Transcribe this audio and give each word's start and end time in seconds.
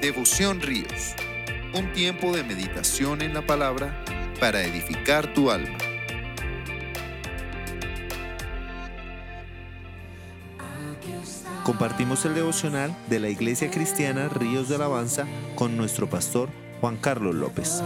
Devoción 0.00 0.62
Ríos, 0.62 1.14
un 1.74 1.92
tiempo 1.92 2.34
de 2.34 2.42
meditación 2.42 3.20
en 3.20 3.34
la 3.34 3.46
palabra 3.46 4.02
para 4.40 4.64
edificar 4.64 5.34
tu 5.34 5.50
alma. 5.50 5.76
Compartimos 11.64 12.24
el 12.24 12.34
devocional 12.34 12.96
de 13.10 13.20
la 13.20 13.28
Iglesia 13.28 13.70
Cristiana 13.70 14.30
Ríos 14.30 14.70
de 14.70 14.76
Alabanza 14.76 15.26
con 15.54 15.76
nuestro 15.76 16.08
pastor 16.08 16.48
Juan 16.80 16.96
Carlos 16.96 17.34
López. 17.34 17.82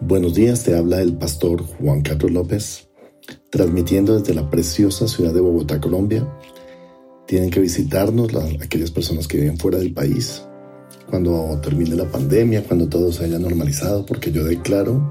Buenos 0.00 0.34
días, 0.34 0.64
te 0.64 0.76
habla 0.76 1.02
el 1.02 1.18
pastor 1.18 1.62
Juan 1.62 2.00
Carlos 2.00 2.30
López, 2.30 2.85
transmitiendo 3.56 4.18
desde 4.18 4.34
la 4.34 4.50
preciosa 4.50 5.08
ciudad 5.08 5.32
de 5.32 5.40
Bogotá, 5.40 5.80
Colombia. 5.80 6.28
Tienen 7.26 7.48
que 7.48 7.60
visitarnos 7.60 8.28
aquellas 8.62 8.90
personas 8.90 9.26
que 9.26 9.38
viven 9.38 9.56
fuera 9.56 9.78
del 9.78 9.94
país 9.94 10.42
cuando 11.08 11.58
termine 11.62 11.96
la 11.96 12.04
pandemia, 12.04 12.64
cuando 12.64 12.86
todo 12.86 13.10
se 13.12 13.24
haya 13.24 13.38
normalizado, 13.38 14.04
porque 14.04 14.30
yo 14.30 14.44
declaro 14.44 15.10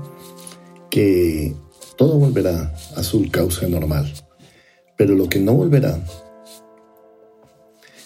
que 0.91 1.55
todo 1.95 2.19
volverá 2.19 2.71
a 2.95 3.01
su 3.01 3.27
cauce 3.31 3.67
normal. 3.67 4.13
Pero 4.95 5.15
lo 5.15 5.27
que 5.27 5.39
no 5.39 5.55
volverá 5.55 5.99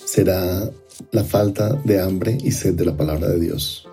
será 0.05 0.69
la 1.11 1.23
falta 1.25 1.73
de 1.83 1.99
hambre 1.99 2.37
y 2.41 2.51
sed 2.51 2.75
de 2.75 2.85
la 2.85 2.95
palabra 2.95 3.27
de 3.27 3.41
Dios. 3.41 3.85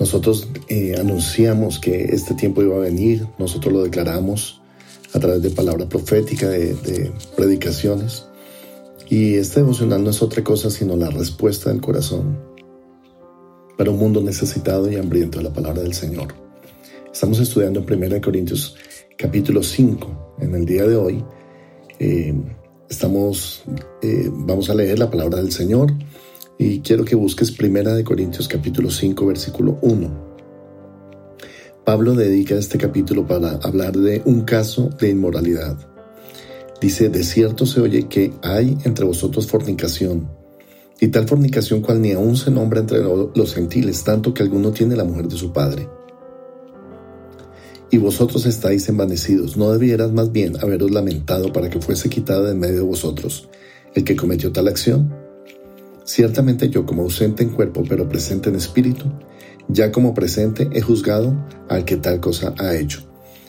Nosotros 0.00 0.48
eh, 0.66 0.96
anunciamos 0.98 1.78
que 1.78 2.06
este 2.06 2.34
tiempo 2.34 2.60
iba 2.60 2.74
a 2.74 2.80
venir, 2.80 3.28
nosotros 3.38 3.72
lo 3.72 3.84
declaramos 3.84 4.61
a 5.14 5.18
través 5.18 5.42
de 5.42 5.50
palabra 5.50 5.88
profética, 5.88 6.48
de, 6.48 7.12
predicaciones. 7.36 8.26
Y 9.08 9.34
este 9.34 9.60
devocional 9.60 10.02
no 10.02 10.10
es 10.10 10.22
otra 10.22 10.42
cosa 10.42 10.70
sino 10.70 10.96
la 10.96 11.10
respuesta 11.10 11.70
del 11.70 11.80
corazón 11.80 12.38
para 13.76 13.90
un 13.90 13.98
mundo 13.98 14.22
necesitado 14.22 14.90
y 14.90 14.96
hambriento 14.96 15.38
de 15.38 15.44
la 15.44 15.52
palabra 15.52 15.82
del 15.82 15.92
Señor. 15.92 16.28
Estamos 17.12 17.38
estudiando 17.40 17.84
en 17.86 18.04
1 18.04 18.20
Corintios 18.22 18.76
capítulo 19.18 19.62
5 19.62 20.36
en 20.40 20.54
el 20.54 20.64
día 20.64 20.86
de 20.86 20.96
hoy. 20.96 21.24
Eh, 21.98 22.34
estamos, 22.88 23.64
eh, 24.00 24.30
vamos 24.32 24.70
a 24.70 24.74
leer 24.74 24.98
la 24.98 25.10
palabra 25.10 25.38
del 25.38 25.52
Señor 25.52 25.92
y 26.58 26.80
quiero 26.80 27.04
que 27.04 27.16
busques 27.16 27.58
1 27.58 28.04
Corintios 28.04 28.48
capítulo 28.48 28.90
5 28.90 29.26
versículo 29.26 29.78
1. 29.82 30.31
Pablo 31.84 32.14
dedica 32.14 32.54
este 32.54 32.78
capítulo 32.78 33.26
para 33.26 33.56
hablar 33.56 33.96
de 33.96 34.22
un 34.24 34.42
caso 34.42 34.90
de 35.00 35.10
inmoralidad. 35.10 35.76
Dice, 36.80 37.08
de 37.08 37.24
cierto 37.24 37.66
se 37.66 37.80
oye 37.80 38.06
que 38.08 38.32
hay 38.42 38.78
entre 38.84 39.04
vosotros 39.04 39.48
fornicación 39.48 40.30
y 41.00 41.08
tal 41.08 41.26
fornicación 41.26 41.80
cual 41.80 42.00
ni 42.00 42.12
aún 42.12 42.36
se 42.36 42.52
nombra 42.52 42.78
entre 42.78 43.00
los 43.02 43.54
gentiles, 43.54 44.04
tanto 44.04 44.32
que 44.32 44.44
alguno 44.44 44.70
tiene 44.70 44.94
la 44.94 45.02
mujer 45.02 45.26
de 45.26 45.36
su 45.36 45.52
padre. 45.52 45.88
Y 47.90 47.98
vosotros 47.98 48.46
estáis 48.46 48.88
envanecidos, 48.88 49.56
¿no 49.56 49.72
debieras 49.72 50.12
más 50.12 50.30
bien 50.30 50.56
haberos 50.62 50.92
lamentado 50.92 51.52
para 51.52 51.68
que 51.68 51.80
fuese 51.80 52.08
quitado 52.08 52.44
de 52.44 52.54
medio 52.54 52.76
de 52.76 52.82
vosotros 52.82 53.48
el 53.94 54.04
que 54.04 54.14
cometió 54.14 54.52
tal 54.52 54.68
acción? 54.68 55.12
Ciertamente 56.04 56.70
yo, 56.70 56.86
como 56.86 57.02
ausente 57.02 57.42
en 57.42 57.50
cuerpo, 57.50 57.82
pero 57.88 58.08
presente 58.08 58.50
en 58.50 58.56
espíritu, 58.56 59.06
ya 59.68 59.92
como 59.92 60.14
presente 60.14 60.68
he 60.72 60.80
juzgado 60.80 61.34
al 61.68 61.84
que 61.84 61.96
tal 61.96 62.20
cosa 62.20 62.54
ha 62.58 62.74
hecho. 62.76 63.02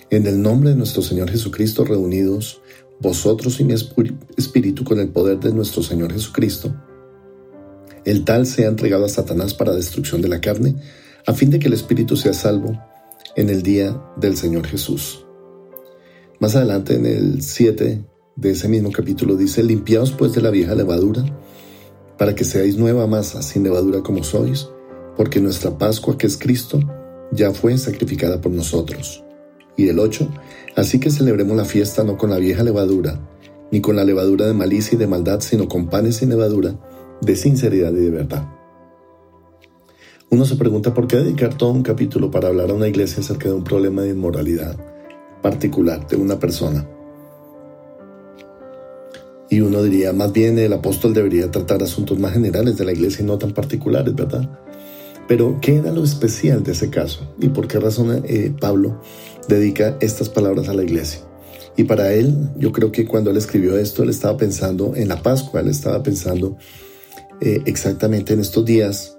En 0.10 0.28
el 0.28 0.42
nombre 0.42 0.72
de 0.72 0.76
nuestro 0.76 1.02
Señor 1.02 1.30
Jesucristo 1.30 1.84
reunidos, 1.86 2.62
vosotros 3.00 3.60
y 3.60 3.64
mi 3.64 3.74
espíritu 3.74 4.84
con 4.84 5.00
el 5.00 5.10
poder 5.10 5.40
de 5.40 5.54
nuestro 5.54 5.84
Señor 5.84 6.14
Jesucristo, 6.14 6.74
el 8.06 8.26
tal 8.26 8.46
sea 8.46 8.68
entregado 8.68 9.06
a 9.06 9.10
Satanás 9.10 9.54
para 9.54 9.74
destrucción 9.74 10.22
de 10.22 10.28
la 10.28 10.42
carne, 10.42 10.76
a 11.26 11.34
fin 11.34 11.50
de 11.50 11.60
que 11.60 11.68
el 11.68 11.74
espíritu 11.74 12.16
sea 12.16 12.34
salvo 12.34 12.78
en 13.36 13.50
el 13.50 13.64
día 13.64 14.02
del 14.18 14.38
Señor 14.38 14.68
Jesús. 14.68 15.26
Más 16.40 16.56
adelante 16.56 16.96
en 16.96 17.06
el 17.06 17.42
7 17.42 18.06
de 18.36 18.52
ese 18.52 18.68
mismo 18.68 18.92
capítulo 18.92 19.36
dice, 19.36 19.64
limpiaos 19.64 20.12
pues 20.12 20.34
de 20.34 20.42
la 20.42 20.50
vieja 20.50 20.76
levadura, 20.76 21.24
para 22.18 22.36
que 22.36 22.44
seáis 22.44 22.78
nueva 22.78 23.08
masa 23.08 23.42
sin 23.42 23.64
levadura 23.64 24.02
como 24.02 24.24
sois, 24.24 24.70
porque 25.16 25.40
nuestra 25.40 25.78
Pascua, 25.78 26.18
que 26.18 26.28
es 26.28 26.38
Cristo, 26.38 26.80
ya 27.32 27.52
fue 27.52 27.78
sacrificada 27.78 28.42
por 28.42 28.52
nosotros. 28.52 29.24
Y 29.76 29.90
el 29.90 30.00
8, 30.00 30.28
así 30.76 31.00
que 31.00 31.10
celebremos 31.10 31.58
la 31.58 31.66
fiesta 31.66 32.04
no 32.04 32.18
con 32.18 32.30
la 32.30 32.38
vieja 32.38 32.64
levadura, 32.64 33.20
ni 33.72 33.82
con 33.82 33.96
la 33.96 34.04
levadura 34.04 34.46
de 34.46 34.54
malicia 34.54 34.96
y 34.96 35.00
de 35.00 35.08
maldad, 35.08 35.40
sino 35.42 35.68
con 35.68 35.88
panes 35.88 36.18
sin 36.18 36.30
levadura, 36.30 36.76
de 37.22 37.36
sinceridad 37.36 37.92
y 37.92 38.02
de 38.02 38.10
verdad. 38.12 38.48
Uno 40.30 40.46
se 40.46 40.56
pregunta 40.56 40.94
por 40.94 41.08
qué 41.08 41.18
dedicar 41.18 41.56
todo 41.56 41.72
un 41.72 41.84
capítulo 41.84 42.32
para 42.32 42.48
hablar 42.48 42.72
a 42.72 42.74
una 42.74 42.88
iglesia 42.88 43.22
acerca 43.22 43.50
de 43.50 43.56
un 43.56 43.64
problema 43.64 44.02
de 44.02 44.10
inmoralidad 44.10 44.78
particular 45.44 46.08
de 46.08 46.16
una 46.16 46.40
persona. 46.40 46.88
Y 49.50 49.62
uno 49.62 49.84
diría, 49.84 50.14
más 50.14 50.34
bien 50.34 50.58
el 50.58 50.74
apóstol 50.74 51.14
debería 51.14 51.52
tratar 51.52 51.84
asuntos 51.84 52.18
más 52.18 52.34
generales 52.34 52.78
de 52.78 52.86
la 52.86 52.94
iglesia 52.94 53.24
y 53.24 53.28
no 53.28 53.38
tan 53.38 53.52
particulares, 53.52 54.16
¿verdad? 54.16 54.50
Pero, 55.28 55.60
¿qué 55.62 55.78
era 55.78 55.92
lo 55.92 56.04
especial 56.04 56.64
de 56.64 56.74
ese 56.74 56.90
caso? 56.90 57.34
¿Y 57.40 57.50
por 57.50 57.68
qué 57.68 57.80
razón 57.80 58.24
eh, 58.26 58.54
Pablo 58.60 59.02
dedica 59.48 59.98
estas 60.02 60.30
palabras 60.30 60.70
a 60.70 60.74
la 60.74 60.84
iglesia? 60.84 61.22
Y 61.76 61.86
para 61.86 62.14
él, 62.14 62.52
yo 62.58 62.72
creo 62.72 62.92
que 62.92 63.06
cuando 63.06 63.32
él 63.32 63.38
escribió 63.38 63.78
esto, 63.78 64.04
él 64.04 64.10
estaba 64.10 64.38
pensando 64.38 64.94
en 64.96 65.08
la 65.08 65.22
Pascua, 65.22 65.62
él 65.62 65.70
estaba 65.70 66.04
pensando 66.04 66.58
eh, 67.42 67.62
exactamente 67.66 68.34
en 68.34 68.42
estos 68.42 68.64
días, 68.64 69.18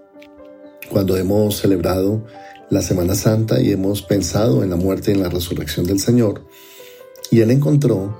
cuando 0.91 1.17
hemos 1.17 1.57
celebrado 1.57 2.25
la 2.71 2.83
Semana 2.83 3.15
Santa 3.15 3.61
y 3.61 3.73
hemos 3.73 4.03
pensado 4.03 4.63
en 4.63 4.71
la 4.71 4.77
muerte 4.77 5.11
y 5.11 5.15
en 5.15 5.23
la 5.23 5.29
resurrección 5.29 5.87
del 5.87 5.99
Señor. 5.99 6.47
Y 7.31 7.41
él 7.41 7.51
encontró 7.51 8.17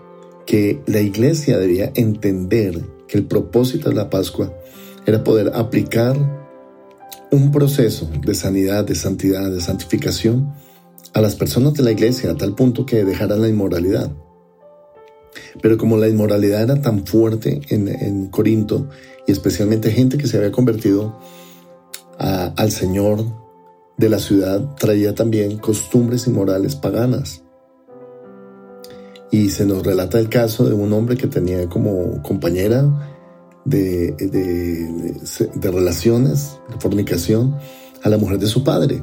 que 0.47 0.83
la 0.87 1.01
iglesia 1.01 1.59
debía 1.59 1.93
entender 1.95 2.83
que 3.07 3.19
el 3.19 3.27
propósito 3.27 3.91
de 3.91 3.95
la 3.95 4.11
Pascua 4.11 4.53
era 5.07 5.23
poder 5.23 5.53
aplicar 5.55 6.44
un 7.35 7.51
proceso 7.51 8.09
de 8.25 8.35
sanidad, 8.35 8.85
de 8.85 8.95
santidad, 8.95 9.51
de 9.51 9.61
santificación 9.61 10.55
a 11.13 11.21
las 11.21 11.37
personas 11.37 11.75
de 11.75 11.83
la 11.83 11.93
iglesia 11.93 12.31
a 12.31 12.37
tal 12.37 12.55
punto 12.55 12.87
que 12.87 13.05
dejaran 13.05 13.41
la 13.41 13.49
inmoralidad. 13.49 14.11
Pero 15.63 15.79
como 15.79 15.97
la 15.97 16.09
inmoralidad 16.09 16.63
era 16.63 16.81
tan 16.81 17.07
fuerte 17.07 17.61
en, 17.69 18.29
Corinto, 18.29 18.89
y 19.27 19.33
especialmente 19.33 19.91
gente 19.91 20.19
que 20.19 20.27
se 20.27 20.37
había 20.37 20.53
convertido 20.53 21.19
al 22.19 22.71
Señor 22.71 23.25
de 23.97 24.09
la 24.09 24.19
ciudad, 24.19 24.75
traía 24.77 25.15
también 25.15 25.59
costumbres 25.59 26.27
inmorales 26.27 26.77
paganas. 26.77 27.43
Y 29.31 29.51
se 29.51 29.67
nos 29.67 29.85
relata 29.85 30.19
el 30.19 30.29
caso 30.29 30.65
de 30.65 30.75
un 30.75 30.93
hombre 30.93 31.17
que 31.17 31.27
tenía 31.27 31.69
como 31.69 32.23
compañera 32.23 33.14
de, 33.65 34.13
de 34.13 35.71
relaciones, 35.71 36.59
de 36.71 36.81
fornicación, 36.81 37.57
a 38.03 38.09
la 38.09 38.19
mujer 38.19 38.39
de 38.39 38.47
su 38.47 38.63
padre. 38.63 39.03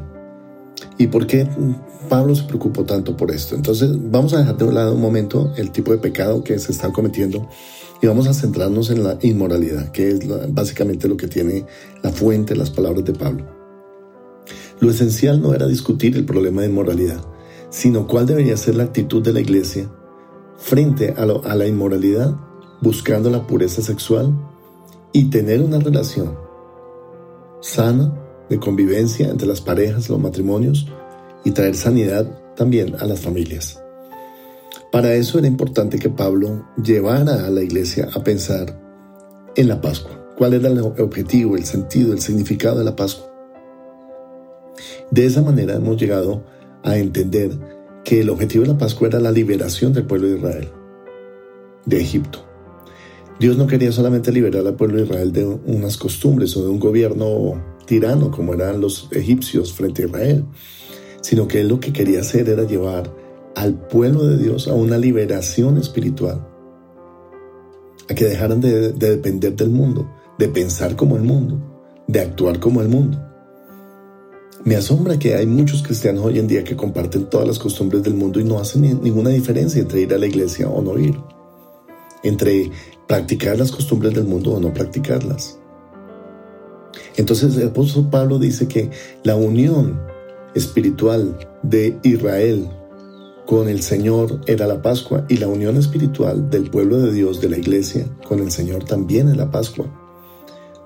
¿Y 0.97 1.07
por 1.07 1.27
qué 1.27 1.47
Pablo 2.09 2.35
se 2.35 2.43
preocupó 2.43 2.83
tanto 2.85 3.17
por 3.17 3.31
esto? 3.31 3.55
Entonces 3.55 3.89
vamos 4.11 4.33
a 4.33 4.39
dejar 4.39 4.57
de 4.57 4.71
lado 4.71 4.93
un 4.93 5.01
momento 5.01 5.51
el 5.57 5.71
tipo 5.71 5.91
de 5.91 5.97
pecado 5.97 6.43
que 6.43 6.57
se 6.59 6.71
está 6.71 6.91
cometiendo 6.91 7.47
y 8.01 8.07
vamos 8.07 8.27
a 8.27 8.33
centrarnos 8.33 8.89
en 8.89 9.03
la 9.03 9.17
inmoralidad, 9.21 9.91
que 9.91 10.09
es 10.09 10.19
básicamente 10.49 11.07
lo 11.07 11.17
que 11.17 11.27
tiene 11.27 11.65
la 12.03 12.11
fuente, 12.11 12.55
las 12.55 12.69
palabras 12.69 13.05
de 13.05 13.13
Pablo. 13.13 13.45
Lo 14.79 14.89
esencial 14.89 15.41
no 15.41 15.53
era 15.53 15.67
discutir 15.67 16.15
el 16.15 16.25
problema 16.25 16.61
de 16.61 16.69
inmoralidad, 16.69 17.23
sino 17.69 18.07
cuál 18.07 18.25
debería 18.25 18.57
ser 18.57 18.75
la 18.75 18.83
actitud 18.83 19.23
de 19.23 19.33
la 19.33 19.41
iglesia 19.41 19.89
frente 20.57 21.13
a, 21.17 21.23
a 21.23 21.55
la 21.55 21.67
inmoralidad, 21.67 22.35
buscando 22.81 23.29
la 23.29 23.45
pureza 23.45 23.81
sexual 23.81 24.35
y 25.13 25.29
tener 25.29 25.61
una 25.61 25.79
relación 25.79 26.37
sana 27.61 28.13
de 28.49 28.59
convivencia 28.59 29.29
entre 29.29 29.47
las 29.47 29.61
parejas, 29.61 30.09
los 30.09 30.19
matrimonios 30.19 30.87
y 31.43 31.51
traer 31.51 31.75
sanidad 31.75 32.27
también 32.55 32.95
a 32.99 33.05
las 33.05 33.19
familias. 33.19 33.81
Para 34.91 35.13
eso 35.13 35.39
era 35.39 35.47
importante 35.47 35.99
que 35.99 36.09
Pablo 36.09 36.65
llevara 36.83 37.45
a 37.45 37.49
la 37.49 37.61
iglesia 37.61 38.09
a 38.13 38.23
pensar 38.23 38.77
en 39.55 39.67
la 39.67 39.79
Pascua. 39.79 40.11
¿Cuál 40.37 40.53
era 40.53 40.69
el 40.69 40.79
objetivo, 40.79 41.55
el 41.55 41.65
sentido, 41.65 42.13
el 42.13 42.19
significado 42.19 42.79
de 42.79 42.85
la 42.85 42.95
Pascua? 42.95 43.31
De 45.11 45.25
esa 45.25 45.41
manera 45.41 45.75
hemos 45.75 45.97
llegado 45.97 46.43
a 46.83 46.97
entender 46.97 47.51
que 48.03 48.21
el 48.21 48.29
objetivo 48.29 48.63
de 48.63 48.71
la 48.71 48.77
Pascua 48.77 49.07
era 49.07 49.19
la 49.19 49.31
liberación 49.31 49.93
del 49.93 50.05
pueblo 50.05 50.27
de 50.27 50.37
Israel, 50.37 50.69
de 51.85 52.01
Egipto. 52.01 52.50
Dios 53.41 53.57
no 53.57 53.65
quería 53.65 53.91
solamente 53.91 54.31
liberar 54.31 54.67
al 54.67 54.75
pueblo 54.75 54.97
de 54.97 55.05
Israel 55.05 55.33
de 55.33 55.43
unas 55.43 55.97
costumbres 55.97 56.55
o 56.55 56.61
de 56.61 56.69
un 56.69 56.79
gobierno 56.79 57.59
tirano 57.87 58.29
como 58.29 58.53
eran 58.53 58.79
los 58.79 59.07
egipcios 59.11 59.73
frente 59.73 60.03
a 60.03 60.05
Israel, 60.05 60.45
sino 61.21 61.47
que 61.47 61.61
él 61.61 61.69
lo 61.69 61.79
que 61.79 61.91
quería 61.91 62.19
hacer 62.19 62.49
era 62.49 62.65
llevar 62.65 63.11
al 63.55 63.73
pueblo 63.87 64.27
de 64.27 64.37
Dios 64.37 64.67
a 64.67 64.75
una 64.75 64.99
liberación 64.99 65.79
espiritual, 65.79 66.47
a 68.07 68.13
que 68.13 68.25
dejaran 68.25 68.61
de, 68.61 68.91
de 68.91 69.09
depender 69.09 69.55
del 69.55 69.71
mundo, 69.71 70.07
de 70.37 70.47
pensar 70.47 70.95
como 70.95 71.15
el 71.15 71.23
mundo, 71.23 71.59
de 72.07 72.19
actuar 72.19 72.59
como 72.59 72.79
el 72.83 72.89
mundo. 72.89 73.19
Me 74.65 74.75
asombra 74.75 75.17
que 75.17 75.33
hay 75.33 75.47
muchos 75.47 75.81
cristianos 75.81 76.23
hoy 76.23 76.37
en 76.37 76.47
día 76.47 76.63
que 76.63 76.75
comparten 76.75 77.27
todas 77.27 77.47
las 77.47 77.57
costumbres 77.57 78.03
del 78.03 78.13
mundo 78.13 78.39
y 78.39 78.43
no 78.43 78.59
hacen 78.59 78.83
ninguna 79.01 79.31
diferencia 79.31 79.81
entre 79.81 80.01
ir 80.01 80.13
a 80.13 80.19
la 80.19 80.27
iglesia 80.27 80.69
o 80.69 80.79
no 80.83 80.99
ir, 80.99 81.17
entre 82.21 82.69
practicar 83.11 83.59
las 83.59 83.73
costumbres 83.73 84.13
del 84.13 84.23
mundo 84.23 84.53
o 84.53 84.59
no 84.61 84.73
practicarlas. 84.73 85.59
Entonces 87.17 87.57
el 87.57 87.67
apóstol 87.67 88.09
Pablo 88.09 88.39
dice 88.39 88.69
que 88.69 88.89
la 89.25 89.35
unión 89.35 89.99
espiritual 90.55 91.37
de 91.61 91.99
Israel 92.03 92.69
con 93.45 93.67
el 93.67 93.81
Señor 93.81 94.39
era 94.47 94.65
la 94.65 94.81
Pascua 94.81 95.25
y 95.27 95.35
la 95.35 95.49
unión 95.49 95.75
espiritual 95.75 96.49
del 96.49 96.69
pueblo 96.69 96.99
de 96.99 97.11
Dios, 97.11 97.41
de 97.41 97.49
la 97.49 97.57
iglesia, 97.57 98.07
con 98.25 98.39
el 98.39 98.49
Señor 98.49 98.85
también 98.85 99.27
es 99.27 99.35
la 99.35 99.51
Pascua. 99.51 99.87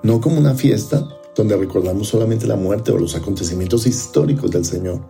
No 0.02 0.20
como 0.20 0.40
una 0.40 0.56
fiesta, 0.56 1.08
donde 1.36 1.56
recordamos 1.56 2.08
solamente 2.08 2.48
la 2.48 2.56
muerte 2.56 2.90
o 2.90 2.98
los 2.98 3.14
acontecimientos 3.14 3.86
históricos 3.86 4.50
del 4.50 4.64
Señor, 4.64 5.00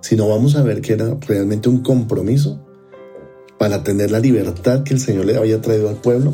sino 0.00 0.28
vamos 0.28 0.56
a 0.56 0.64
ver 0.64 0.80
que 0.80 0.94
era 0.94 1.16
realmente 1.20 1.68
un 1.68 1.84
compromiso 1.84 2.67
para 3.58 3.82
tener 3.82 4.10
la 4.10 4.20
libertad 4.20 4.84
que 4.84 4.94
el 4.94 5.00
Señor 5.00 5.24
le 5.24 5.36
había 5.36 5.60
traído 5.60 5.88
al 5.88 5.96
pueblo 5.96 6.32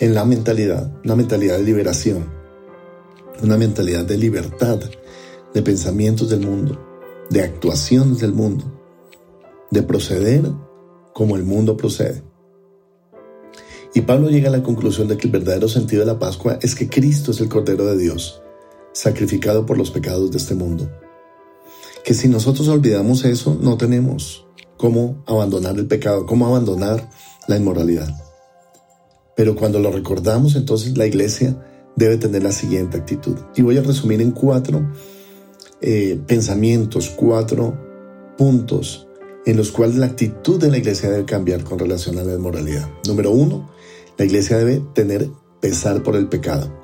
en 0.00 0.14
la 0.14 0.24
mentalidad, 0.24 0.90
una 1.04 1.14
mentalidad 1.14 1.58
de 1.58 1.64
liberación, 1.64 2.26
una 3.42 3.56
mentalidad 3.56 4.04
de 4.04 4.16
libertad 4.16 4.80
de 5.52 5.62
pensamientos 5.62 6.30
del 6.30 6.40
mundo, 6.40 6.78
de 7.30 7.42
actuaciones 7.42 8.18
del 8.18 8.32
mundo, 8.32 8.64
de 9.70 9.82
proceder 9.82 10.42
como 11.12 11.36
el 11.36 11.44
mundo 11.44 11.76
procede. 11.76 12.22
Y 13.94 14.02
Pablo 14.02 14.28
llega 14.30 14.48
a 14.48 14.52
la 14.52 14.62
conclusión 14.62 15.08
de 15.08 15.16
que 15.16 15.26
el 15.26 15.32
verdadero 15.32 15.68
sentido 15.68 16.00
de 16.00 16.06
la 16.06 16.18
Pascua 16.18 16.58
es 16.62 16.74
que 16.74 16.88
Cristo 16.88 17.32
es 17.32 17.40
el 17.40 17.48
Cordero 17.48 17.86
de 17.86 17.98
Dios, 17.98 18.42
sacrificado 18.92 19.66
por 19.66 19.76
los 19.76 19.90
pecados 19.90 20.30
de 20.30 20.38
este 20.38 20.54
mundo. 20.54 20.88
Que 22.04 22.14
si 22.14 22.28
nosotros 22.28 22.68
olvidamos 22.68 23.24
eso, 23.24 23.58
no 23.60 23.76
tenemos 23.76 24.47
cómo 24.78 25.22
abandonar 25.26 25.76
el 25.76 25.86
pecado, 25.86 26.24
cómo 26.24 26.46
abandonar 26.46 27.10
la 27.46 27.56
inmoralidad. 27.56 28.08
Pero 29.36 29.54
cuando 29.54 29.78
lo 29.78 29.90
recordamos, 29.90 30.56
entonces 30.56 30.96
la 30.96 31.06
iglesia 31.06 31.56
debe 31.96 32.16
tener 32.16 32.42
la 32.42 32.52
siguiente 32.52 32.96
actitud. 32.96 33.36
Y 33.54 33.62
voy 33.62 33.76
a 33.76 33.82
resumir 33.82 34.22
en 34.22 34.30
cuatro 34.30 34.90
eh, 35.80 36.18
pensamientos, 36.26 37.10
cuatro 37.10 37.76
puntos 38.36 39.06
en 39.44 39.56
los 39.56 39.72
cuales 39.72 39.96
la 39.96 40.06
actitud 40.06 40.60
de 40.60 40.70
la 40.70 40.78
iglesia 40.78 41.10
debe 41.10 41.24
cambiar 41.24 41.64
con 41.64 41.78
relación 41.78 42.18
a 42.18 42.24
la 42.24 42.34
inmoralidad. 42.34 42.88
Número 43.06 43.30
uno, 43.30 43.70
la 44.16 44.24
iglesia 44.24 44.58
debe 44.58 44.82
tener 44.94 45.28
pesar 45.60 46.02
por 46.02 46.16
el 46.16 46.28
pecado. 46.28 46.77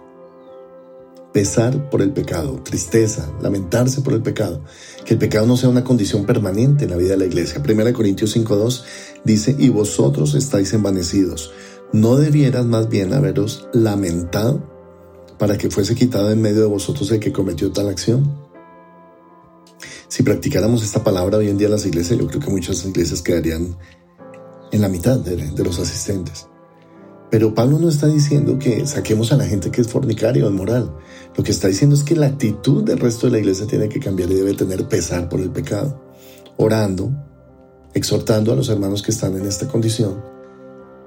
Pesar 1.34 1.90
por 1.90 2.00
el 2.00 2.12
pecado, 2.12 2.60
tristeza, 2.62 3.28
lamentarse 3.42 4.02
por 4.02 4.12
el 4.12 4.22
pecado. 4.22 4.62
Que 5.04 5.14
el 5.14 5.18
pecado 5.18 5.48
no 5.48 5.56
sea 5.56 5.68
una 5.68 5.82
condición 5.82 6.26
permanente 6.26 6.84
en 6.84 6.90
la 6.90 6.96
vida 6.96 7.10
de 7.10 7.16
la 7.16 7.24
iglesia. 7.24 7.60
Primera 7.60 7.92
Corintios 7.92 8.36
5.2 8.36 8.84
dice, 9.24 9.56
y 9.58 9.68
vosotros 9.68 10.36
estáis 10.36 10.72
envanecidos. 10.74 11.50
¿No 11.92 12.14
debieras 12.14 12.64
más 12.66 12.88
bien 12.88 13.12
haberos 13.12 13.68
lamentado 13.72 14.62
para 15.36 15.58
que 15.58 15.70
fuese 15.70 15.96
quitado 15.96 16.30
en 16.30 16.40
medio 16.40 16.60
de 16.60 16.68
vosotros 16.68 17.10
el 17.10 17.18
que 17.18 17.32
cometió 17.32 17.72
tal 17.72 17.88
acción? 17.88 18.32
Si 20.06 20.22
practicáramos 20.22 20.84
esta 20.84 21.02
palabra 21.02 21.38
hoy 21.38 21.48
en 21.48 21.58
día 21.58 21.66
en 21.66 21.72
las 21.72 21.84
iglesias, 21.84 22.16
yo 22.16 22.28
creo 22.28 22.40
que 22.40 22.50
muchas 22.50 22.84
iglesias 22.84 23.22
quedarían 23.22 23.76
en 24.70 24.80
la 24.80 24.88
mitad 24.88 25.18
de 25.18 25.64
los 25.64 25.80
asistentes. 25.80 26.46
Pero 27.34 27.52
Pablo 27.52 27.80
no 27.80 27.88
está 27.88 28.06
diciendo 28.06 28.60
que 28.60 28.86
saquemos 28.86 29.32
a 29.32 29.36
la 29.36 29.44
gente 29.44 29.72
que 29.72 29.80
es 29.80 29.88
fornicaria 29.88 30.46
o 30.46 30.48
inmoral. 30.48 30.94
Lo 31.36 31.42
que 31.42 31.50
está 31.50 31.66
diciendo 31.66 31.96
es 31.96 32.04
que 32.04 32.14
la 32.14 32.26
actitud 32.26 32.84
del 32.84 33.00
resto 33.00 33.26
de 33.26 33.32
la 33.32 33.38
iglesia 33.40 33.66
tiene 33.66 33.88
que 33.88 33.98
cambiar 33.98 34.30
y 34.30 34.34
debe 34.34 34.54
tener 34.54 34.86
pesar 34.86 35.28
por 35.28 35.40
el 35.40 35.50
pecado. 35.50 36.00
Orando, 36.58 37.10
exhortando 37.92 38.52
a 38.52 38.54
los 38.54 38.68
hermanos 38.68 39.02
que 39.02 39.10
están 39.10 39.36
en 39.36 39.46
esta 39.46 39.66
condición 39.66 40.22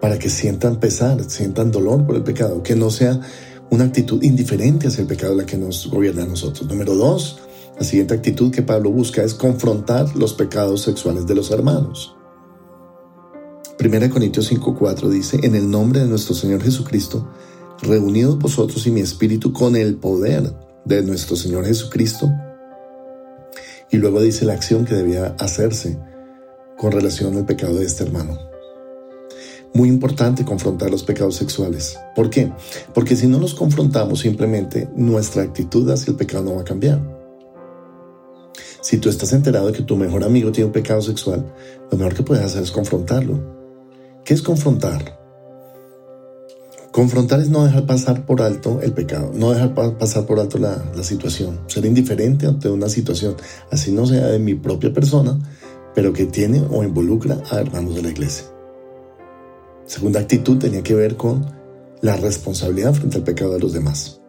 para 0.01 0.19
que 0.19 0.29
sientan 0.29 0.81
pesar, 0.81 1.23
sientan 1.29 1.71
dolor 1.71 2.05
por 2.05 2.17
el 2.17 2.23
pecado, 2.23 2.61
que 2.61 2.75
no 2.75 2.89
sea 2.89 3.21
una 3.69 3.85
actitud 3.85 4.21
indiferente 4.21 4.89
hacia 4.89 5.03
el 5.03 5.07
pecado 5.07 5.33
la 5.33 5.45
que 5.45 5.55
nos 5.55 5.89
gobierna 5.89 6.23
a 6.23 6.27
nosotros. 6.27 6.67
Número 6.67 6.93
dos, 6.93 7.39
la 7.79 7.85
siguiente 7.85 8.15
actitud 8.15 8.51
que 8.51 8.63
Pablo 8.63 8.91
busca 8.91 9.23
es 9.23 9.33
confrontar 9.33 10.13
los 10.17 10.33
pecados 10.33 10.81
sexuales 10.81 11.25
de 11.25 11.35
los 11.35 11.51
hermanos. 11.51 12.17
1 13.79 14.09
Corintios 14.09 14.51
5:4 14.51 15.07
dice, 15.07 15.39
en 15.43 15.53
el 15.53 15.69
nombre 15.69 15.99
de 15.99 16.07
nuestro 16.07 16.33
Señor 16.33 16.63
Jesucristo, 16.63 17.29
reunidos 17.83 18.39
vosotros 18.39 18.87
y 18.87 18.91
mi 18.91 19.01
espíritu 19.01 19.53
con 19.53 19.75
el 19.75 19.97
poder 19.97 20.51
de 20.83 21.03
nuestro 21.03 21.35
Señor 21.35 21.63
Jesucristo. 21.63 22.27
Y 23.91 23.97
luego 23.97 24.19
dice 24.21 24.45
la 24.45 24.53
acción 24.53 24.83
que 24.83 24.95
debía 24.95 25.35
hacerse 25.37 25.99
con 26.75 26.91
relación 26.91 27.37
al 27.37 27.45
pecado 27.45 27.75
de 27.75 27.85
este 27.85 28.03
hermano. 28.03 28.39
Muy 29.75 29.89
importante 29.89 30.43
confrontar 30.43 30.89
los 30.89 31.03
pecados 31.03 31.35
sexuales. 31.35 31.99
¿Por 32.15 32.31
qué? 32.31 32.51
Porque 32.95 33.15
si 33.15 33.27
no 33.27 33.37
los 33.37 33.53
confrontamos 33.53 34.21
simplemente, 34.21 34.89
nuestra 34.95 35.43
actitud 35.43 35.87
hacia 35.91 36.11
el 36.11 36.17
pecado 36.17 36.45
no 36.45 36.55
va 36.55 36.61
a 36.61 36.65
cambiar. 36.65 36.99
Si 38.81 38.97
tú 38.97 39.09
estás 39.09 39.33
enterado 39.33 39.67
de 39.67 39.73
que 39.73 39.83
tu 39.83 39.95
mejor 39.97 40.23
amigo 40.23 40.51
tiene 40.51 40.67
un 40.67 40.73
pecado 40.73 41.01
sexual, 41.03 41.53
lo 41.91 41.97
mejor 41.97 42.15
que 42.15 42.23
puedes 42.23 42.43
hacer 42.43 42.63
es 42.63 42.71
confrontarlo 42.71 43.56
¿Qué 44.27 44.33
es 44.33 44.41
confrontar? 44.41 45.17
Confrontar 46.91 47.39
es 47.39 47.49
no 47.49 47.63
dejar 47.63 47.85
pasar 47.85 48.25
por 48.25 48.41
alto 48.41 48.81
el 48.81 48.91
pecado, 48.91 49.31
no 49.33 49.51
dejar 49.53 49.73
pasar 49.97 50.25
por 50.25 50.41
alto 50.41 50.57
la, 50.57 50.83
situación, 51.01 51.61
ser 51.67 51.85
indiferente 51.85 52.45
ante 52.45 52.67
una 52.67 52.89
situación, 52.89 53.37
así 53.71 53.93
no 53.93 54.05
sea 54.05 54.27
de 54.27 54.37
mi 54.37 54.53
propia 54.53 54.91
persona, 54.91 55.39
pero 55.95 56.11
que 56.11 56.25
tiene 56.25 56.61
o 56.69 56.83
involucra 56.83 57.41
a 57.49 57.61
hermanos 57.61 57.95
de 57.95 58.01
la 58.01 58.09
iglesia. 58.09 58.47
Segunda 59.85 60.19
actitud 60.19 60.57
tenía 60.57 60.83
que 60.83 60.93
ver 60.93 61.15
con 61.15 61.45
la 62.01 62.17
responsabilidad 62.17 62.95
frente 62.95 63.15
al 63.15 63.23
pecado 63.23 63.53
de 63.53 63.61
los 63.61 63.71
demás. 63.71 64.19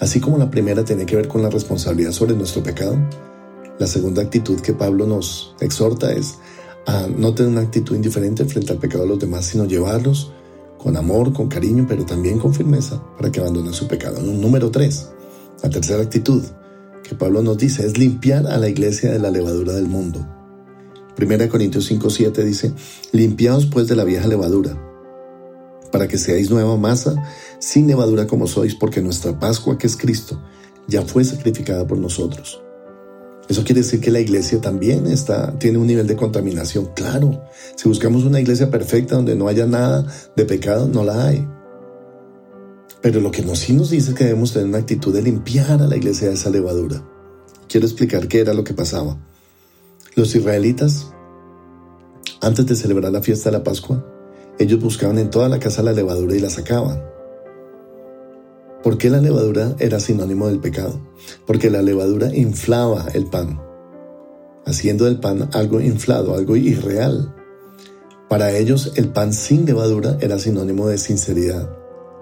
Así 0.00 0.18
como 0.18 0.38
la 0.38 0.50
primera 0.50 0.84
tenía 0.84 1.06
que 1.06 1.14
ver 1.14 1.28
con 1.28 1.40
la 1.40 1.50
responsabilidad 1.50 2.10
sobre 2.10 2.34
nuestro 2.34 2.64
pecado, 2.64 2.98
la 3.78 3.86
segunda 3.86 4.22
actitud 4.22 4.60
que 4.60 4.72
Pablo 4.72 5.06
nos 5.06 5.54
exhorta 5.60 6.10
es 6.10 6.38
a 6.86 7.08
no 7.08 7.34
tener 7.34 7.52
una 7.52 7.62
actitud 7.62 7.96
indiferente 7.96 8.44
frente 8.44 8.72
al 8.72 8.78
pecado 8.78 9.02
de 9.02 9.10
los 9.10 9.18
demás, 9.18 9.44
sino 9.44 9.64
llevarlos 9.64 10.32
con 10.78 10.96
amor, 10.96 11.32
con 11.32 11.48
cariño, 11.48 11.84
pero 11.88 12.04
también 12.04 12.38
con 12.38 12.54
firmeza 12.54 13.02
para 13.16 13.30
que 13.32 13.40
abandonen 13.40 13.72
su 13.72 13.88
pecado. 13.88 14.20
Número 14.22 14.70
tres, 14.70 15.08
la 15.62 15.70
tercera 15.70 16.02
actitud 16.02 16.42
que 17.02 17.14
Pablo 17.14 17.42
nos 17.42 17.58
dice 17.58 17.86
es 17.86 17.98
limpiar 17.98 18.46
a 18.46 18.58
la 18.58 18.68
iglesia 18.68 19.10
de 19.10 19.18
la 19.18 19.30
levadura 19.30 19.72
del 19.72 19.86
mundo. 19.86 20.26
1 21.18 21.48
Corintios 21.48 21.90
5:7 21.90 22.44
dice, 22.44 22.72
limpiaos 23.12 23.66
pues 23.66 23.88
de 23.88 23.96
la 23.96 24.04
vieja 24.04 24.28
levadura, 24.28 24.76
para 25.90 26.08
que 26.08 26.18
seáis 26.18 26.50
nueva 26.50 26.76
masa, 26.76 27.14
sin 27.58 27.86
levadura 27.86 28.26
como 28.26 28.46
sois, 28.46 28.74
porque 28.74 29.00
nuestra 29.00 29.38
Pascua, 29.38 29.78
que 29.78 29.86
es 29.86 29.96
Cristo, 29.96 30.40
ya 30.86 31.02
fue 31.02 31.24
sacrificada 31.24 31.86
por 31.86 31.98
nosotros. 31.98 32.60
Eso 33.48 33.62
quiere 33.62 33.82
decir 33.82 34.00
que 34.00 34.10
la 34.10 34.18
iglesia 34.18 34.60
también 34.60 35.06
está, 35.06 35.56
tiene 35.58 35.78
un 35.78 35.86
nivel 35.86 36.06
de 36.06 36.16
contaminación. 36.16 36.90
Claro, 36.94 37.44
si 37.76 37.88
buscamos 37.88 38.24
una 38.24 38.40
iglesia 38.40 38.70
perfecta 38.70 39.14
donde 39.14 39.36
no 39.36 39.46
haya 39.46 39.66
nada 39.66 40.06
de 40.34 40.44
pecado, 40.44 40.88
no 40.88 41.04
la 41.04 41.26
hay. 41.26 41.46
Pero 43.00 43.20
lo 43.20 43.30
que 43.30 43.42
nos, 43.42 43.60
sí 43.60 43.72
nos 43.72 43.90
dice 43.90 44.10
es 44.10 44.16
que 44.16 44.24
debemos 44.24 44.52
tener 44.52 44.68
una 44.68 44.78
actitud 44.78 45.14
de 45.14 45.22
limpiar 45.22 45.80
a 45.80 45.86
la 45.86 45.96
iglesia 45.96 46.28
de 46.28 46.34
esa 46.34 46.50
levadura. 46.50 47.04
Quiero 47.68 47.86
explicar 47.86 48.26
qué 48.26 48.40
era 48.40 48.52
lo 48.52 48.64
que 48.64 48.74
pasaba. 48.74 49.16
Los 50.16 50.34
israelitas, 50.34 51.12
antes 52.40 52.66
de 52.66 52.74
celebrar 52.74 53.12
la 53.12 53.22
fiesta 53.22 53.50
de 53.50 53.58
la 53.58 53.64
Pascua, 53.64 54.04
ellos 54.58 54.80
buscaban 54.80 55.18
en 55.18 55.30
toda 55.30 55.48
la 55.48 55.60
casa 55.60 55.82
la 55.82 55.92
levadura 55.92 56.34
y 56.34 56.40
la 56.40 56.50
sacaban. 56.50 57.15
¿Por 58.82 58.98
qué 58.98 59.10
la 59.10 59.20
levadura 59.20 59.74
era 59.78 59.98
sinónimo 60.00 60.48
del 60.48 60.60
pecado? 60.60 61.00
Porque 61.46 61.70
la 61.70 61.82
levadura 61.82 62.34
inflaba 62.34 63.06
el 63.14 63.26
pan, 63.26 63.60
haciendo 64.64 65.06
del 65.06 65.18
pan 65.18 65.48
algo 65.52 65.80
inflado, 65.80 66.34
algo 66.34 66.56
irreal. 66.56 67.34
Para 68.28 68.56
ellos 68.56 68.92
el 68.96 69.08
pan 69.08 69.32
sin 69.32 69.64
levadura 69.64 70.18
era 70.20 70.38
sinónimo 70.38 70.88
de 70.88 70.98
sinceridad, 70.98 71.68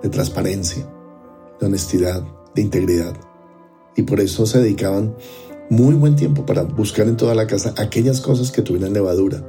de 0.03 0.09
transparencia, 0.09 0.89
de 1.61 1.67
honestidad, 1.67 2.23
de 2.55 2.63
integridad. 2.63 3.15
Y 3.97 4.03
por 4.03 4.21
eso 4.21 4.47
se 4.47 4.61
dedicaban 4.61 5.15
muy 5.71 5.95
buen 5.95 6.17
tiempo 6.17 6.47
para 6.47 6.63
buscar 6.63 7.09
en 7.09 7.17
toda 7.17 7.35
la 7.35 7.47
casa 7.47 7.75
aquellas 7.77 8.21
cosas 8.21 8.51
que 8.51 8.63
tuvieran 8.63 8.93
levadura, 8.93 9.43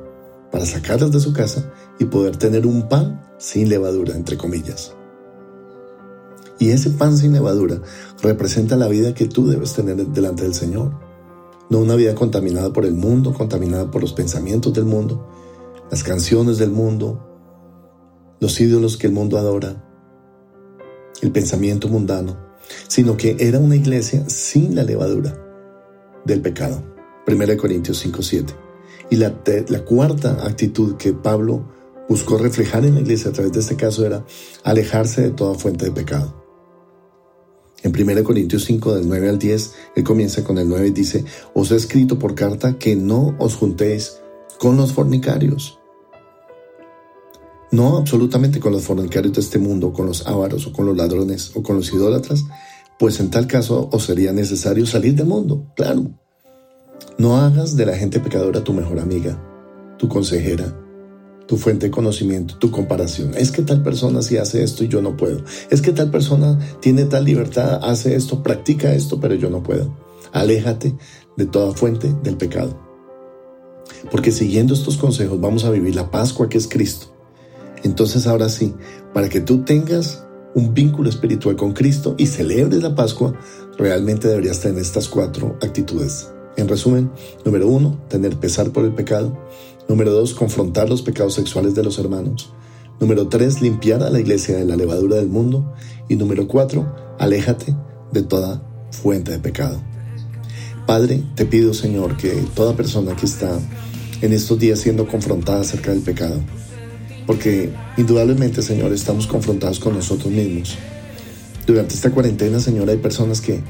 para 0.51 0.65
sacarlas 0.65 1.12
de 1.12 1.19
su 1.19 1.33
casa 1.33 1.71
y 2.00 2.05
poder 2.05 2.38
tener 2.38 2.65
un 2.65 2.88
pan 2.88 3.21
sin 3.38 3.69
levadura, 3.69 4.15
entre 4.15 4.38
comillas. 4.38 4.93
Y 6.59 6.69
ese 6.69 6.89
pan 6.91 7.17
sin 7.17 7.33
levadura 7.33 7.81
representa 8.21 8.75
la 8.75 8.88
vida 8.88 9.13
que 9.13 9.25
tú 9.25 9.47
debes 9.47 9.74
tener 9.74 9.97
delante 10.07 10.43
del 10.43 10.53
Señor. 10.53 10.91
No 11.69 11.79
una 11.79 11.95
vida 11.95 12.15
contaminada 12.15 12.71
por 12.71 12.85
el 12.85 12.93
mundo, 12.93 13.33
contaminada 13.33 13.91
por 13.91 14.01
los 14.01 14.13
pensamientos 14.13 14.74
del 14.74 14.85
mundo, 14.85 15.27
las 15.91 16.03
canciones 16.03 16.57
del 16.57 16.71
mundo, 16.71 17.19
los 18.39 18.59
ídolos 18.59 18.97
que 18.97 19.07
el 19.07 19.13
mundo 19.13 19.38
adora, 19.38 19.83
el 21.21 21.31
pensamiento 21.31 21.88
mundano, 21.88 22.38
sino 22.88 23.17
que 23.17 23.35
era 23.39 23.59
una 23.59 23.75
iglesia 23.75 24.27
sin 24.29 24.75
la 24.75 24.83
levadura 24.83 25.38
del 26.25 26.41
pecado. 26.41 26.83
1 27.27 27.57
Corintios 27.57 28.05
5:7. 28.05 28.53
Y 29.09 29.17
la, 29.17 29.35
la 29.67 29.85
cuarta 29.85 30.45
actitud 30.45 30.95
que 30.97 31.13
Pablo 31.13 31.67
buscó 32.07 32.38
reflejar 32.38 32.85
en 32.85 32.95
la 32.95 33.01
iglesia 33.01 33.31
a 33.31 33.33
través 33.33 33.51
de 33.51 33.59
este 33.59 33.75
caso 33.75 34.05
era 34.05 34.24
alejarse 34.63 35.21
de 35.21 35.31
toda 35.31 35.55
fuente 35.55 35.85
de 35.85 35.91
pecado. 35.91 36.44
En 37.84 37.94
1 37.96 38.24
Corintios 38.24 38.65
5 38.65 38.96
del 38.96 39.08
9 39.08 39.29
al 39.29 39.39
10, 39.39 39.74
él 39.96 40.03
comienza 40.03 40.44
con 40.44 40.58
el 40.58 40.67
9 40.67 40.88
y 40.88 40.91
dice, 40.91 41.25
os 41.53 41.72
he 41.72 41.75
escrito 41.75 42.17
por 42.17 42.34
carta 42.34 42.77
que 42.79 42.96
no 42.96 43.36
os 43.38 43.55
juntéis 43.55 44.17
con 44.60 44.77
los 44.77 44.94
fornicarios. 44.94 45.79
No 47.72 47.98
absolutamente 47.98 48.60
con 48.60 48.72
los 48.72 48.84
fornicarios 48.84 49.34
de 49.34 49.41
este 49.41 49.60
mundo, 49.60 49.91
con 49.91 50.05
los 50.05 50.25
ávaros 50.25 50.65
o 50.67 50.74
con 50.74 50.86
los 50.86 50.96
ladrones 50.96 51.51
o 51.55 51.62
con 51.62 51.75
los 51.75 51.91
idólatras, 51.94 52.46
pues 52.98 53.20
en 53.20 53.29
tal 53.29 53.48
caso 53.48 53.89
os 53.91 54.05
sería 54.05 54.32
necesario 54.32 54.86
salir 54.86 55.15
del 55.15 55.27
mundo, 55.27 55.72
claro. 55.75 56.10
No 57.17 57.38
hagas 57.38 57.75
de 57.75 57.86
la 57.86 57.98
gente 57.98 58.20
pecadora 58.20 58.63
tu 58.63 58.74
mejor 58.74 59.00
amiga, 59.00 59.38
tu 59.98 60.08
consejera, 60.08 60.84
tu 61.47 61.57
fuente 61.57 61.87
de 61.87 61.91
conocimiento, 61.91 62.57
tu 62.57 62.71
comparación. 62.71 63.33
Es 63.35 63.51
que 63.51 63.61
tal 63.61 63.83
persona 63.83 64.21
sí 64.21 64.37
hace 64.37 64.63
esto 64.63 64.83
y 64.83 64.87
yo 64.87 65.01
no 65.01 65.15
puedo. 65.15 65.43
Es 65.69 65.81
que 65.81 65.91
tal 65.91 66.11
persona 66.11 66.59
tiene 66.79 67.05
tal 67.05 67.25
libertad, 67.25 67.79
hace 67.83 68.15
esto, 68.15 68.41
practica 68.41 68.93
esto, 68.93 69.19
pero 69.19 69.35
yo 69.35 69.49
no 69.49 69.61
puedo. 69.61 69.95
Aléjate 70.31 70.95
de 71.37 71.45
toda 71.45 71.73
fuente 71.73 72.13
del 72.23 72.37
pecado. 72.37 72.79
Porque 74.11 74.31
siguiendo 74.31 74.73
estos 74.73 74.97
consejos 74.97 75.39
vamos 75.39 75.65
a 75.65 75.69
vivir 75.69 75.95
la 75.95 76.11
Pascua 76.11 76.49
que 76.49 76.57
es 76.57 76.67
Cristo. 76.67 77.07
Entonces 77.83 78.25
ahora 78.27 78.49
sí, 78.49 78.73
para 79.13 79.29
que 79.29 79.41
tú 79.41 79.63
tengas 79.63 80.23
un 80.55 80.73
vínculo 80.73 81.09
espiritual 81.09 81.55
con 81.55 81.73
Cristo 81.73 82.15
y 82.17 82.27
celebres 82.27 82.81
la 82.81 82.95
Pascua, 82.95 83.37
realmente 83.77 84.27
deberías 84.27 84.61
tener 84.61 84.81
estas 84.81 85.07
cuatro 85.07 85.57
actitudes. 85.61 86.31
En 86.57 86.69
resumen, 86.69 87.11
número 87.43 87.67
uno, 87.67 88.01
tener 88.07 88.37
pesar 88.37 88.71
por 88.71 88.85
el 88.85 88.93
pecado. 88.93 89.37
Número 89.87 90.11
dos, 90.11 90.33
confrontar 90.33 90.89
los 90.89 91.01
pecados 91.01 91.35
sexuales 91.35 91.75
de 91.75 91.83
los 91.83 91.99
hermanos. 91.99 92.51
Número 92.99 93.27
tres, 93.27 93.61
limpiar 93.61 94.01
a 94.03 94.09
la 94.09 94.19
iglesia 94.19 94.57
de 94.57 94.65
la 94.65 94.75
levadura 94.75 95.17
del 95.17 95.27
mundo. 95.27 95.73
Y 96.09 96.15
número 96.15 96.47
cuatro, 96.47 97.15
aléjate 97.19 97.75
de 98.11 98.23
toda 98.23 98.61
fuente 98.91 99.31
de 99.31 99.39
pecado. 99.39 99.81
Padre, 100.85 101.23
te 101.35 101.45
pido, 101.45 101.73
Señor, 101.73 102.15
que 102.17 102.29
toda 102.53 102.75
persona 102.75 103.15
que 103.15 103.25
está 103.25 103.59
en 104.21 104.33
estos 104.33 104.59
días 104.59 104.79
siendo 104.79 105.07
confrontada 105.07 105.61
acerca 105.61 105.91
del 105.91 106.01
pecado, 106.01 106.39
porque 107.25 107.71
indudablemente, 107.97 108.61
Señor, 108.61 108.93
estamos 108.93 109.27
confrontados 109.27 109.79
con 109.79 109.93
nosotros 109.95 110.31
mismos. 110.31 110.77
Durante 111.65 111.95
esta 111.95 112.11
cuarentena, 112.11 112.59
Señor, 112.59 112.89
hay 112.89 112.97
personas 112.97 113.41
que 113.41 113.61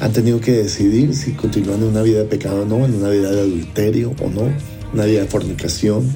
han 0.00 0.12
tenido 0.12 0.40
que 0.40 0.52
decidir 0.52 1.14
si 1.14 1.32
continúan 1.32 1.82
en 1.82 1.88
una 1.88 2.02
vida 2.02 2.20
de 2.20 2.24
pecado 2.24 2.62
o 2.62 2.64
no, 2.64 2.84
en 2.84 2.94
una 2.94 3.10
vida 3.10 3.30
de 3.30 3.40
adulterio 3.40 4.14
o 4.22 4.30
no, 4.30 4.50
una 4.92 5.04
vida 5.04 5.20
de 5.20 5.26
fornicación, 5.26 6.10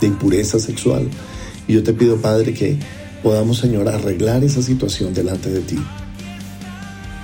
de 0.00 0.06
impureza 0.06 0.58
sexual. 0.58 1.08
Y 1.66 1.74
yo 1.74 1.82
te 1.82 1.92
pido, 1.92 2.18
Padre, 2.18 2.52
que 2.54 2.78
podamos, 3.22 3.58
Señor, 3.58 3.88
arreglar 3.88 4.44
esa 4.44 4.62
situación 4.62 5.14
delante 5.14 5.50
de 5.50 5.60
ti. 5.60 5.78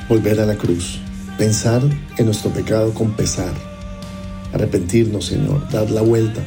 Volver 0.09 0.41
a 0.41 0.47
la 0.47 0.57
cruz, 0.57 0.99
pensar 1.39 1.83
en 2.17 2.27
nuestro 2.27 2.51
pecado 2.51 2.93
con 2.95 3.13
pesar, 3.13 3.53
arrepentirnos, 4.53 5.27
Señor, 5.27 5.69
dar 5.71 5.91
la 5.91 6.03
vuelta, 6.03 6.43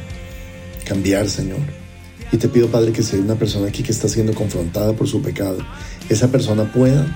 cambiar, 0.84 1.28
Señor. 1.28 1.60
Y 2.32 2.36
te 2.36 2.48
pido, 2.48 2.68
Padre, 2.68 2.92
que 2.92 3.02
si 3.02 3.16
hay 3.16 3.22
una 3.22 3.36
persona 3.36 3.68
aquí 3.68 3.82
que 3.82 3.92
está 3.92 4.08
siendo 4.08 4.34
confrontada 4.34 4.92
por 4.92 5.06
su 5.06 5.22
pecado, 5.22 5.58
esa 6.08 6.28
persona 6.28 6.72
pueda, 6.72 7.06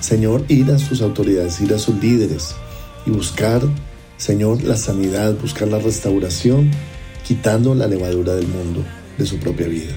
Señor, 0.00 0.44
ir 0.48 0.70
a 0.70 0.78
sus 0.78 1.00
autoridades, 1.00 1.60
ir 1.60 1.72
a 1.72 1.78
sus 1.78 1.96
líderes 1.96 2.54
y 3.06 3.10
buscar 3.10 3.62
Señor, 4.20 4.62
la 4.64 4.76
sanidad, 4.76 5.34
buscar 5.40 5.68
la 5.68 5.78
restauración, 5.78 6.70
quitando 7.26 7.74
la 7.74 7.86
levadura 7.86 8.34
del 8.34 8.48
mundo, 8.48 8.84
de 9.16 9.24
su 9.24 9.38
propia 9.38 9.66
vida. 9.66 9.94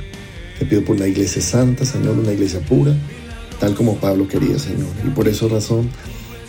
Te 0.58 0.65
pido 0.65 0.82
por 0.86 0.96
una 0.96 1.08
iglesia 1.08 1.42
santa, 1.42 1.84
Señor, 1.84 2.18
una 2.18 2.32
iglesia 2.32 2.62
pura, 2.62 2.96
tal 3.60 3.75
como 3.75 3.98
Pablo 3.98 4.25
quería, 4.25 4.58
Señor. 4.58 4.88
Y 5.06 5.10
por 5.10 5.27
esa 5.27 5.50
razón 5.50 5.89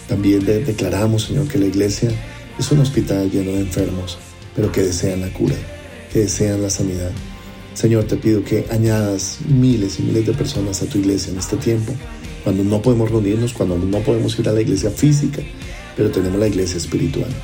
también 0.06 0.44
declaramos, 0.44 1.24
Señor, 1.24 1.48
que 1.48 1.58
la 1.58 1.66
iglesia 1.66 2.12
es 2.60 2.70
un 2.70 2.78
hospital 2.78 3.28
lleno 3.28 3.50
de 3.50 3.62
enfermos, 3.62 4.18
pero 4.54 4.70
que 4.70 4.82
desean 4.82 5.22
la 5.22 5.32
cura, 5.32 5.56
que 6.12 6.20
desean 6.20 6.62
la 6.62 6.70
sanidad. 6.70 7.10
Señor, 7.74 8.04
te 8.04 8.14
pido 8.14 8.44
que 8.44 8.66
añadas 8.70 9.38
miles 9.48 9.98
y 9.98 10.04
miles 10.04 10.26
de 10.26 10.32
personas 10.34 10.80
a 10.80 10.86
tu 10.86 10.98
iglesia 10.98 11.32
en 11.32 11.40
este 11.40 11.56
tiempo, 11.56 11.92
cuando 12.44 12.62
no 12.62 12.80
podemos 12.80 13.10
reunirnos, 13.10 13.52
cuando 13.52 13.76
no 13.76 13.98
podemos 13.98 14.38
ir 14.38 14.48
a 14.48 14.52
la 14.52 14.60
iglesia 14.60 14.92
física, 14.92 15.42
pero 15.96 16.12
tenemos 16.12 16.38
la 16.38 16.46
iglesia 16.46 16.76
espiritual. 16.76 17.34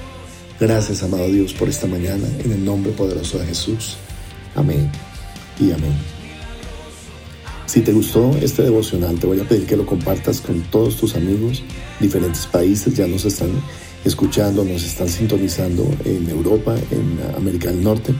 Gracias, 0.60 1.02
amado 1.02 1.26
Dios, 1.26 1.54
por 1.54 1.70
esta 1.70 1.86
mañana, 1.86 2.28
en 2.44 2.52
el 2.52 2.62
nombre 2.62 2.92
poderoso 2.92 3.38
de 3.38 3.46
Jesús. 3.46 3.96
Amén 4.54 4.92
y 5.58 5.72
amén. 5.72 5.94
Si 7.64 7.80
te 7.80 7.94
gustó 7.94 8.36
este 8.42 8.64
devocional, 8.64 9.18
te 9.18 9.26
voy 9.26 9.40
a 9.40 9.44
pedir 9.44 9.64
que 9.64 9.74
lo 9.74 9.86
compartas 9.86 10.42
con 10.42 10.60
todos 10.64 10.96
tus 10.96 11.14
amigos. 11.14 11.62
Diferentes 11.98 12.46
países 12.46 12.94
ya 12.94 13.06
nos 13.06 13.24
están 13.24 13.52
escuchando, 14.04 14.62
nos 14.62 14.84
están 14.84 15.08
sintonizando 15.08 15.90
en 16.04 16.28
Europa, 16.28 16.76
en 16.90 17.18
América 17.34 17.70
del 17.70 17.82
Norte. 17.82 18.12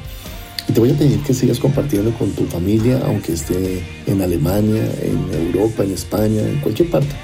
Y 0.66 0.72
te 0.72 0.80
voy 0.80 0.92
a 0.92 0.94
pedir 0.94 1.22
que 1.22 1.34
sigas 1.34 1.58
compartiendo 1.58 2.10
con 2.14 2.30
tu 2.30 2.46
familia, 2.46 3.02
aunque 3.04 3.34
esté 3.34 3.82
en 4.06 4.22
Alemania, 4.22 4.90
en 5.02 5.46
Europa, 5.46 5.84
en 5.84 5.92
España, 5.92 6.40
en 6.40 6.58
cualquier 6.60 6.90
parte. 6.90 7.14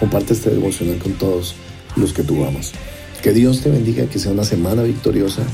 Comparte 0.00 0.32
este 0.32 0.50
devocional 0.50 0.98
con 0.98 1.12
todos 1.12 1.54
los 1.94 2.12
que 2.12 2.24
tú 2.24 2.44
amas. 2.44 2.72
Que 3.24 3.32
Dios 3.32 3.62
te 3.62 3.70
bendiga, 3.70 4.04
que 4.04 4.18
sea 4.18 4.32
una 4.32 4.44
semana 4.44 4.82
victoriosa 4.82 5.44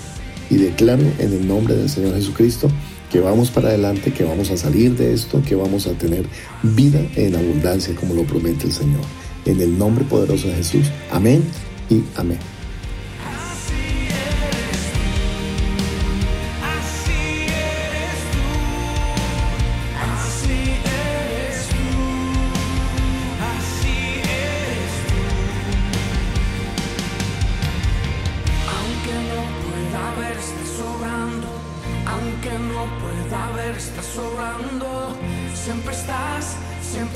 y 0.51 0.57
declaro 0.57 1.05
en 1.21 1.33
el 1.33 1.47
nombre 1.47 1.77
del 1.77 1.89
Señor 1.89 2.17
Jesucristo 2.17 2.69
que 3.13 3.21
vamos 3.21 3.53
para 3.53 3.69
adelante, 3.69 4.13
que 4.13 4.25
vamos 4.25 4.51
a 4.51 4.57
salir 4.57 4.97
de 4.97 5.15
esto, 5.15 5.41
que 5.47 5.55
vamos 5.55 5.87
a 5.87 5.93
tener 5.93 6.27
vida 6.65 7.01
en 7.15 7.37
abundancia 7.37 7.95
como 7.95 8.15
lo 8.15 8.25
promete 8.25 8.67
el 8.67 8.73
Señor. 8.73 9.03
En 9.47 9.61
el 9.61 9.79
nombre 9.79 10.05
poderoso 10.05 10.49
de 10.49 10.55
Jesús. 10.55 10.87
Amén 11.13 11.45
y 11.89 12.03
amén. 12.17 12.39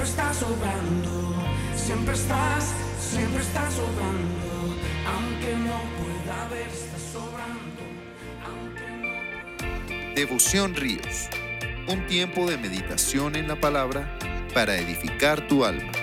Siempre 0.04 0.22
estás 0.22 0.36
sobrando, 0.36 1.34
siempre 1.74 2.14
estás, 2.14 2.74
siempre 3.00 3.42
estás 3.42 3.72
sobrando, 3.72 4.76
aunque 5.06 5.56
no 5.56 5.80
pueda 5.96 6.48
ver, 6.50 6.68
estás 6.68 7.00
sobrando, 7.12 7.82
aunque 8.44 8.82
no... 9.00 10.14
Devoción 10.14 10.74
Ríos, 10.74 11.28
un 11.88 12.06
tiempo 12.06 12.46
de 12.46 12.58
meditación 12.58 13.34
en 13.36 13.48
la 13.48 13.56
palabra 13.58 14.18
para 14.52 14.76
edificar 14.76 15.48
tu 15.48 15.64
alma. 15.64 15.93